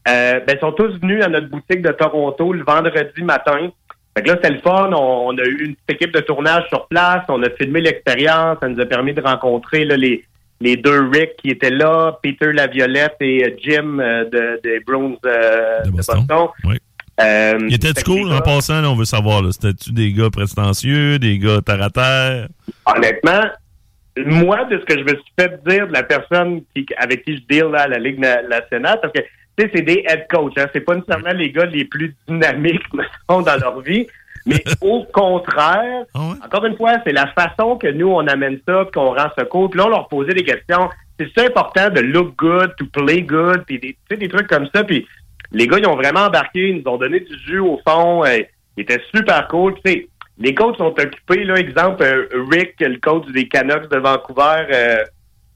[0.08, 3.70] euh, ben, sont tous venus à notre boutique de Toronto le vendredi matin.
[4.15, 4.91] Fait que là, c'était le fun.
[4.94, 7.24] On, on a eu une petite équipe de tournage sur place.
[7.28, 8.58] On a filmé l'expérience.
[8.62, 10.24] Ça nous a permis de rencontrer là, les,
[10.62, 15.15] les deux Rick qui étaient là, Peter Laviolette et euh, Jim euh, de, des Bruins
[15.26, 16.26] euh, De de Boston.
[16.63, 16.78] Oui.
[17.22, 19.41] Euh, Il était cool en passant, là, on veut savoir.
[19.52, 22.48] C'était-tu des gars prétentieux, des gars terre à terre?
[22.86, 23.44] Honnêtement,
[24.18, 27.38] moi, de ce que je me suis fait dire de la personne qui, avec qui
[27.38, 29.20] je deal là, à la Ligue na- nationale, parce que,
[29.58, 32.84] tu sais, c'est des head coachs, hein, c'est pas nécessairement les gars les plus dynamiques,
[33.30, 34.08] dans leur vie,
[34.46, 36.36] mais au contraire, Ah ouais?
[36.46, 39.70] encore une fois, c'est la façon que nous, on amène ça, puis qu'on rend cool,
[39.70, 40.89] puis là, on leur posait des questions.
[41.18, 45.08] C'est important de look good, to play good, puis des, des trucs comme ça, puis
[45.52, 48.39] les gars, ils ont vraiment embarqué, ils nous ont donné du jus au fond, euh,
[48.78, 50.08] ils étaient super cool, tu sais.
[50.38, 54.98] Les coachs sont occupés, là, exemple, euh, Rick, le coach des Canucks de Vancouver, euh,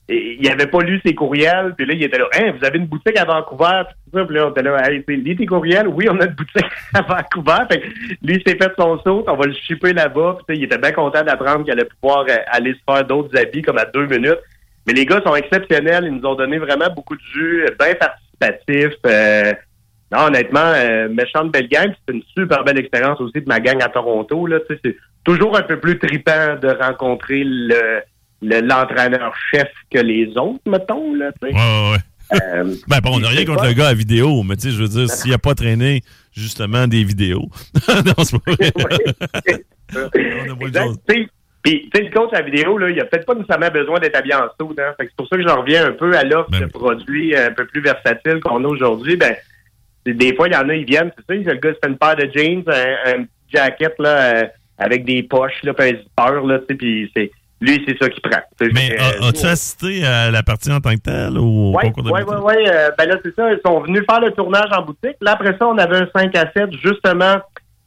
[0.10, 2.88] il avait pas lu ses courriels, puis là, il était là, hein, vous avez une
[2.88, 6.08] boutique à Vancouver, puis ça, puis là, on était là, hey, lis tes courriels, oui,
[6.10, 7.84] on a une boutique à Vancouver, fait
[8.24, 10.92] lui, il s'est fait son saut, on va le shipper là-bas, puis il était bien
[10.92, 14.40] content d'apprendre qu'il allait pouvoir euh, aller se faire d'autres habits comme à deux minutes.
[14.88, 17.94] Mais les gars sont exceptionnels, ils nous ont donné vraiment beaucoup de jus, euh, bien
[17.94, 19.54] participatifs, euh,
[20.12, 21.94] non, honnêtement, euh, méchante belle gang.
[22.08, 24.48] C'est une super belle expérience aussi de ma gang à Toronto.
[24.48, 28.02] Là, c'est toujours un peu plus trippant de rencontrer le
[28.42, 31.14] le- l'entraîneur-chef que les autres, mettons.
[31.16, 31.54] Là, tu sais.
[31.54, 31.98] Ouais, ouais, ouais.
[32.44, 34.72] Euh, Ben, bon, on n'a rien contre pas- le gars à vidéo, mais tu sais,
[34.72, 36.02] je veux dire, s'il n'a pas traîné
[36.34, 37.50] justement des vidéos.
[37.88, 38.72] non, c'est pas vrai.
[39.92, 40.04] Tu
[41.10, 41.28] sais,
[41.64, 44.16] Puis, tu sais, le coach à vidéo, là, il a peut-être pas nécessairement besoin d'être
[44.16, 44.74] habillé en saut.
[44.80, 44.94] Hein?
[45.00, 47.66] C'est pour ça que j'en reviens un peu à l'offre Ben de produits un peu
[47.66, 49.18] plus versatiles qu'on a aujourd'hui.
[49.18, 49.36] Ben,
[50.06, 51.98] des fois, il y en a, ils viennent, c'est ça, le gars se fait une
[51.98, 54.46] paire de jeans, un, un jacket là, euh,
[54.78, 58.10] avec des poches, là, puis un zipper, là, tu sais, puis c'est lui, c'est ça
[58.10, 58.40] qu'il prend.
[58.74, 62.04] Mais as-tu euh, assisté à la partie en tant que telle ou au oui, concours
[62.04, 62.56] de oui, oui, oui.
[62.98, 63.52] Ben là, c'est ça.
[63.52, 65.18] Ils sont venus faire le tournage en boutique.
[65.22, 67.38] Là, après ça, on avait un 5 à 7, justement,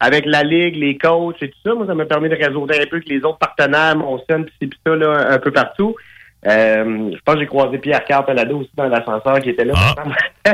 [0.01, 1.75] avec la Ligue, les coachs et tout ça.
[1.75, 4.71] Moi, ça m'a permis de réseauter un peu avec les autres partenaires, mon son, pis
[4.87, 5.95] ça, là, un peu partout.
[6.45, 9.75] Euh, je pense que j'ai croisé Pierre Carl Pelado aussi dans l'ascenseur qui était là.
[9.77, 9.95] Ah.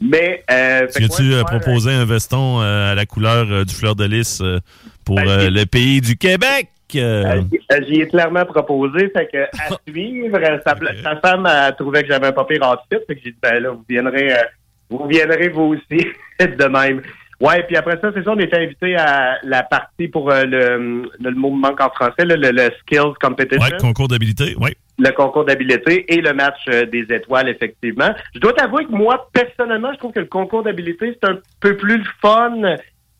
[0.00, 3.74] Mais, euh, tu ouais, as faire, proposé un veston euh, à la couleur euh, du
[3.74, 4.60] fleur de lys euh,
[5.04, 6.68] pour Ben, euh, le pays du Québec?
[6.96, 7.24] Euh?
[7.24, 12.02] Euh, euh, J'y ai clairement proposé, fait que à suivre, sa, sa femme a trouvé
[12.02, 14.42] que j'avais un papier outfit, fait que j'ai dit ben là, vous viendrez euh,
[14.90, 16.06] vous viendrez vous aussi
[16.40, 17.02] de même.
[17.40, 21.08] Ouais, puis après ça, c'est ça, on était invité à la partie pour euh, le,
[21.20, 24.70] le, mot manque en français, le, le Skills Competition, Ouais, concours d'habilité, oui.
[24.98, 28.10] le concours d'habileté et le match euh, des étoiles, effectivement.
[28.34, 31.76] Je dois t'avouer que moi, personnellement, je trouve que le concours d'habileté, c'est un peu
[31.76, 32.60] plus le fun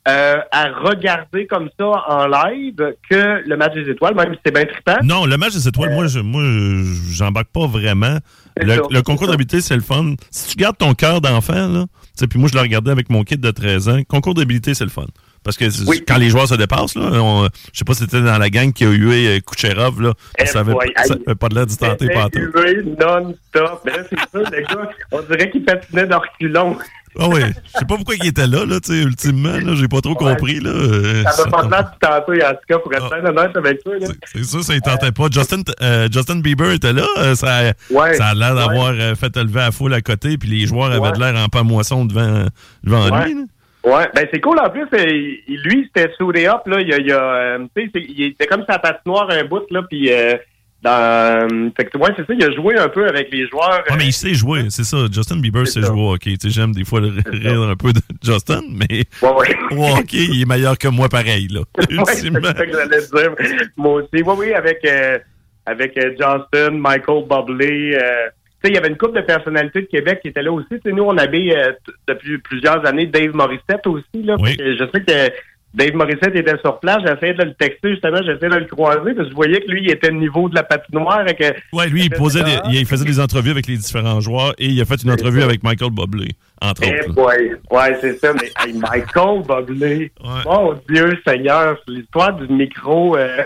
[0.06, 4.54] euh, à regarder comme ça en live que le match des étoiles, même si c'est
[4.54, 4.98] bien trippant.
[5.02, 8.18] Non, le match des étoiles, moi, je, moi, je- j'embarque pas vraiment.
[8.56, 10.14] Le, ça, le c'est concours d'habilité, c'est le fun.
[10.30, 11.84] Si tu gardes ton cœur d'enfant, là,
[12.28, 14.90] puis moi, je l'ai regardé avec mon kit de 13 ans, concours d'habilité, c'est le
[14.90, 15.06] fun.
[15.44, 16.02] Parce que Oui.
[16.06, 18.72] quand les joueurs se dépassent, là, on- je sais pas si c'était dans la gang
[18.72, 21.22] qui a eu euh, Kucherov, là, Eh ça avait, boy, ça aïe.
[21.26, 23.82] avait pas de l'air du tenter hué non-stop.
[23.84, 26.76] C'est ça, le gars, on dirait qu'il patinait d'orculon.
[27.18, 29.88] Ah oui, je sais pas pourquoi il était là, là, tu sais, ultimement, là, j'ai
[29.88, 30.34] pas trop Ouais.
[30.34, 30.70] compris, là.
[30.70, 33.28] euh, Ça va pas de là tantôt, en tout cas, pour être Ah.
[33.28, 33.94] honnête avec toi.
[33.98, 34.06] Là.
[34.32, 35.26] C'est sûr, ça ne tentait pas.
[35.30, 37.06] Justin, euh, Justin Bieber était là.
[37.18, 38.14] euh, ça, Ouais.
[38.14, 41.12] ça a l'air d'avoir euh, fait lever à foule à côté, puis les joueurs avaient
[41.12, 42.46] de l'air en pamoisson devant,
[42.84, 43.34] devant lui.
[43.34, 43.40] là.
[43.84, 44.86] Ouais, ben c'est cool en plus.
[44.92, 46.80] il- lui, c'était soudé up là.
[46.80, 50.34] Il, y a, il, c'est- il était comme sa patinoire un bout là, puis euh,
[50.82, 52.32] dans, euh, fait que, ouais, c'est ça.
[52.34, 53.82] Il a joué un peu avec les joueurs.
[53.90, 54.98] Ouais, mais il sait jouer, c'est ça.
[55.12, 56.36] Justin Bieber sait jouer au hockey.
[56.36, 59.56] Tu sais, J'aime des fois le rire un peu de Justin, mais Ouais, ouais.
[59.76, 61.48] au hockey, il est meilleur que moi pareil.
[61.48, 61.60] Là.
[61.90, 63.32] Ouais, c'est ça que j'allais dire.
[63.76, 64.22] Moi aussi.
[64.22, 65.18] Oui, oui, avec, euh,
[65.66, 67.94] avec euh, Justin, Michael Bublé.
[68.00, 68.28] euh,
[68.60, 70.66] tu sais, il y avait une couple de personnalités de Québec qui étaient là aussi.
[70.70, 71.72] Tu sais, nous, on avait euh,
[72.08, 74.22] depuis plusieurs années Dave Morissette aussi.
[74.22, 74.56] Là, Oui.
[74.58, 75.32] Je sais que
[75.74, 76.98] Dave Morissette était sur place.
[77.06, 78.16] J'essayais de le texter, justement.
[78.18, 80.54] J'essayais de le croiser parce que je voyais que lui, il était au niveau de
[80.54, 81.28] la patinoire.
[81.28, 84.54] Et que, Ouais, lui, il, posait des- il faisait des entrevues avec les différents joueurs
[84.58, 86.28] et il a fait une entrevue avec Michael Bublé,
[86.62, 87.12] entre Eh autres.
[87.12, 87.52] boy.
[87.70, 88.32] Ouais, c'est ça.
[88.32, 90.10] Mais hey, Michael Bublé.
[90.24, 90.42] Ouais.
[90.46, 93.16] Mon Dieu Seigneur, c'est l'histoire du micro.
[93.16, 93.42] Euh,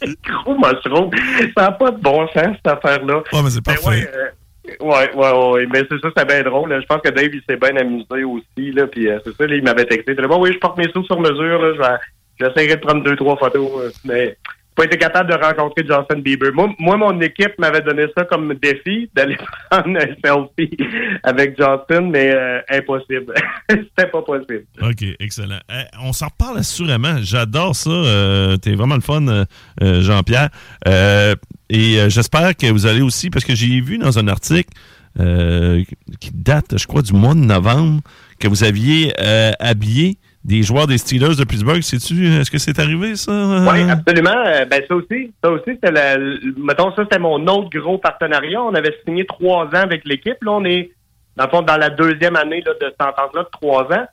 [0.06, 1.10] micro mushroom.
[1.56, 3.22] Ça n'a pas de bon sens, cette affaire-là.
[3.32, 3.88] Ouais, mais c'est Mais parfait.
[3.88, 4.28] ouais, euh,
[4.80, 6.70] ouais, ouais, ouais, mais c'est ça, c'était bien drôle.
[6.70, 6.80] là.
[6.80, 9.54] Je pense que Dave, il s'est bien amusé aussi, là, puis euh, c'est ça, là,
[9.54, 10.12] il m'avait texté.
[10.12, 11.82] Il dit, bon, oui, je porte mes sous sur mesure, je
[12.40, 14.36] j'essaierai de prendre deux, trois photos, euh, mais
[14.74, 16.50] pas été capable de rencontrer Justin Bieber.
[16.52, 19.36] Moi, mon équipe m'avait donné ça comme défi, d'aller
[19.70, 20.76] prendre un selfie
[21.22, 23.34] avec Justin, mais euh, impossible.
[23.70, 24.64] c'était pas possible.
[24.82, 25.60] OK, excellent.
[25.70, 27.16] Euh, on s'en reparle assurément.
[27.22, 27.90] J'adore ça.
[27.90, 29.44] Euh, T'es vraiment le fun, euh,
[29.82, 30.50] euh, Jean-Pierre.
[31.70, 34.70] Et j'espère que vous allez aussi, parce que j'ai vu dans un article
[35.16, 38.02] qui date, je crois, du mois de novembre,
[38.38, 39.12] que vous aviez
[39.58, 41.80] habillé des joueurs des Steelers de Pittsburgh.
[41.82, 43.32] Sais-tu, est-ce que c'est arrivé, ça?
[43.32, 44.44] Oui, absolument.
[44.46, 46.18] Euh, Ben ça aussi, ça aussi, c'était la,
[46.58, 48.62] mettons ça, c'était mon autre gros partenariat.
[48.62, 50.36] On avait signé trois ans avec l'équipe.
[50.42, 50.90] Là, on est
[51.36, 54.04] dans le fond dans la deuxième année là, de cette entente-là de trois ans.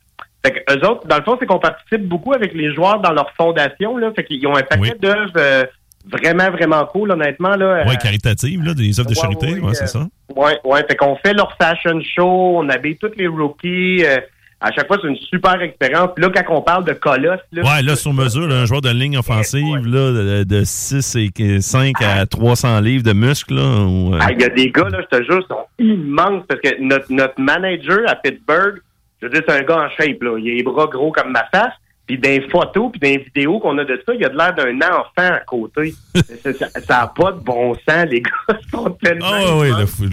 [0.44, 3.12] Fait que eux autres, dans le fond, c'est qu'on participe beaucoup avec les joueurs dans
[3.12, 3.96] leur fondation.
[3.98, 4.98] Là, fait qu'ils ont un paquet Oui.
[5.00, 5.64] d'œuvres euh,
[6.10, 7.54] vraiment, vraiment cool, honnêtement.
[7.54, 10.04] Là, Oui, Euh, caritative, là, des œuvres de Ouais, charité, ouais, ouais, c'est ça.
[10.34, 10.84] Ouais, ouais.
[10.88, 14.04] Fait qu'on fait leur fashion show, on habille tous les rookies.
[14.04, 14.18] euh,
[14.62, 16.10] à chaque fois, c'est une super expérience.
[16.16, 18.90] Là, quand on parle de colosse, là, Ouais, là, sur mesure, là, un joueur de
[18.90, 23.58] ligne offensive là, de, de 6 et 5 à 300 livres de muscles.
[23.58, 26.60] Euh, Ah, Il y a des gars, là, je te jure, ils sont immenses parce
[26.60, 28.80] que notre, notre manager à Pittsburgh,
[29.20, 30.36] je veux dire, c'est un gars en shape, là.
[30.38, 31.72] Il a les bras gros comme ma face.
[32.06, 34.36] Puis dans les photos, puis dans les vidéos qu'on a de ça, il a de
[34.36, 35.94] l'air d'un enfant à côté.
[36.14, 38.58] ça n'a pas de bon sens, les gars.
[38.70, 39.70] Sont tellement Ah oui,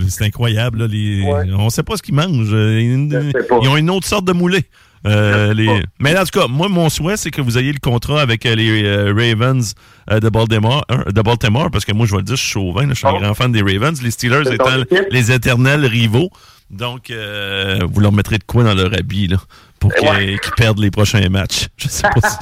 [0.10, 0.80] c'est incroyable.
[0.80, 1.44] Là, les, Ouais.
[1.58, 2.54] On sait pas ce qu'ils mangent.
[2.54, 4.66] Euh, Ils, ont une autre sorte de moulé.
[5.06, 5.68] Euh, les...
[6.00, 8.56] Mais en tout cas, moi, mon souhait, c'est que vous ayez le contrat avec euh,
[8.56, 9.74] les euh, Ravens
[10.10, 12.94] de, Baltimore, de Baltimore, parce que moi, je vais le dire, je suis chauvin, là,
[12.94, 16.30] je suis un grand fan des Ravens, les Steelers étant les éternels rivaux.
[16.70, 19.38] Donc, vous leur mettrez de quoi dans leur habit, là,
[19.80, 20.36] pour qu'ils Ouais.
[20.58, 21.68] perdent les prochains matchs.
[21.78, 22.38] Je sais pas si...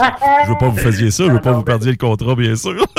[0.46, 2.74] Je veux pas vous fassiez ça, je veux pas vous perdiez le contrat, bien sûr.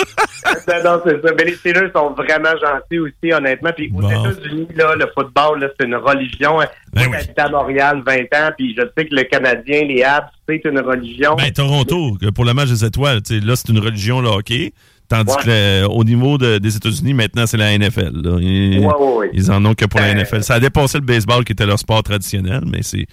[0.66, 1.34] Non, non, c'est ça.
[1.36, 3.70] Mais les Steelers sont vraiment gentils aussi, honnêtement.
[3.76, 4.02] Puis aux.
[4.02, 6.54] États-Unis, là, le football, là, c'est une religion.
[6.54, 7.16] Moi, Ben oui.
[7.16, 10.78] habité à Montréal 20 ans, puis je sais que le Canadien, les Habs, c'est une
[10.80, 11.34] religion.
[11.36, 14.72] Ben, Toronto, que pour le match des étoiles, là, c'est une religion, le hockey.
[15.08, 15.42] Tandis Ouais.
[15.44, 18.10] que au niveau de- des États-Unis, maintenant, c'est la NFL.
[18.22, 18.36] là.
[18.40, 19.30] Ils, Ouais, ouais, ouais.
[19.32, 20.42] ils en ont que pour la Euh, NFL.
[20.42, 23.06] Ça a dépassé le baseball, qui était leur sport traditionnel, mais c'est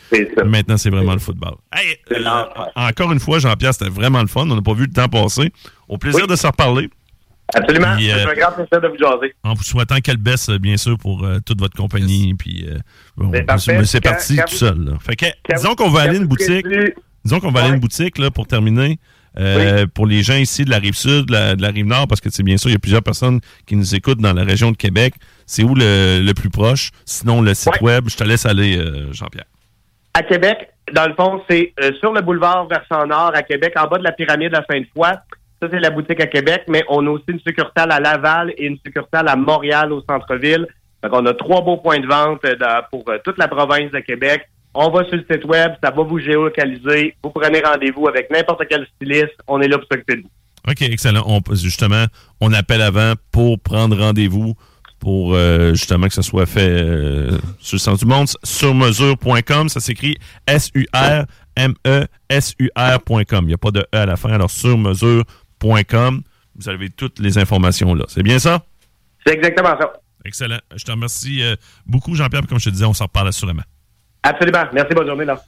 [0.45, 1.55] maintenant, c'est vraiment le football.
[1.73, 2.23] Hey, euh,
[2.75, 4.41] encore une fois, Jean-Pierre, c'était vraiment le fun.
[4.49, 5.51] On n'a pas vu le temps passer.
[5.87, 6.27] Au plaisir Oui.
[6.29, 6.89] de se reparler.
[7.53, 7.93] Absolument.
[7.93, 9.33] Euh, C'est un grand plaisir de vous jaser.
[9.43, 12.33] En vous souhaitant qu'elle baisse, bien sûr, pour euh, toute votre compagnie.
[12.33, 12.67] Puis,
[13.15, 13.31] bon,
[13.87, 14.79] c'est parti quand tout vous- seul.
[14.83, 14.93] là.
[14.99, 16.65] Fait que, disons qu'on va aller à une boutique.
[17.23, 18.99] Disons qu'on va aller une boutique là, pour terminer.
[19.39, 22.07] Euh, Pour les gens ici de la rive sud, de la, de la rive nord,
[22.07, 24.43] parce que c'est bien sûr, il y a plusieurs personnes qui nous écoutent dans la
[24.43, 25.13] région de Québec.
[25.45, 26.91] C'est où le, le plus proche?
[27.05, 29.45] Sinon, le site web, je te laisse aller, euh, Jean-Pierre.
[30.13, 33.87] À Québec, dans le fond, c'est euh, sur le boulevard versant nord à Québec, en
[33.87, 35.09] bas de la pyramide à Sainte-Foy.
[35.61, 38.65] Ça, c'est la boutique à Québec, mais on a aussi une succursale à Laval et
[38.65, 40.67] une succursale à Montréal au centre-ville.
[41.03, 44.47] Donc, on a trois beaux points de vente dans- pour toute la province de Québec.
[44.77, 47.15] On va sur le site web, ça va vous géolocaliser.
[47.23, 49.35] Vous prenez rendez-vous avec n'importe quel styliste.
[49.47, 50.29] On est là pour s'occuper de vous.
[50.69, 51.23] OK, excellent.
[51.25, 52.05] On, justement,
[52.41, 54.53] on appelle avant pour prendre rendez-vous
[54.99, 58.27] pour euh, justement que ça soit fait euh, sur le sens du monde.
[58.43, 60.17] Sur mesure.com, ça s'écrit
[61.55, 61.85] M-E-S-U-R.com.
[63.43, 64.33] Il n'y a pas de E à la fin.
[64.33, 66.21] Alors, surmesure.com,
[66.55, 68.03] vous avez toutes les informations là.
[68.09, 68.65] C'est bien ça?
[69.25, 69.93] C'est exactement ça.
[70.25, 70.59] Excellent.
[70.75, 72.41] Je te remercie euh, beaucoup, Jean-Pierre.
[72.47, 73.63] Comme je te disais, on s'en reparle assurément.
[74.25, 74.73] Absolument.
[74.73, 74.95] Merci.
[74.95, 75.25] Bonne journée.
[75.25, 75.39] Là.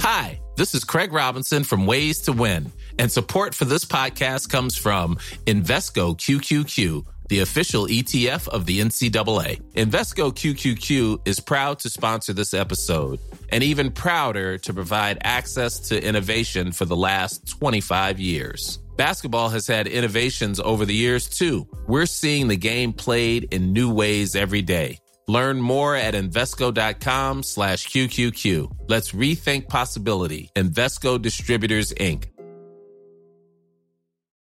[0.00, 4.76] Hi, this is Craig Robinson from Ways to Win, and support for this podcast comes
[4.76, 9.60] from Invesco QQQ, the official ETF of the NCAA.
[9.74, 16.02] Invesco QQQ is proud to sponsor this episode, and even prouder to provide access to
[16.02, 18.80] innovation for the last 25 years.
[18.98, 21.68] Basketball has had innovations over the years too.
[21.86, 24.98] We're seeing the game played in new ways every day.
[25.28, 28.88] Learn more at Invesco.com slash QQQ.
[28.88, 30.50] Let's rethink possibility.
[30.56, 32.24] Invesco Distributors, Inc.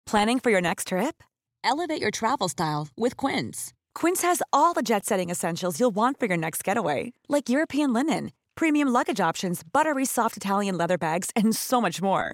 [0.07, 1.21] Planning for your next trip?
[1.63, 3.73] Elevate your travel style with Quince.
[3.93, 7.93] Quince has all the jet setting essentials you'll want for your next getaway, like European
[7.93, 12.33] linen, premium luggage options, buttery soft Italian leather bags, and so much more.